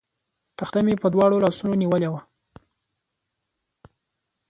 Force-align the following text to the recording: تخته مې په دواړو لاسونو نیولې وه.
تخته 0.57 0.79
مې 0.85 0.95
په 1.01 1.07
دواړو 1.13 1.43
لاسونو 1.45 1.73
نیولې 1.81 2.09
وه. 2.11 2.21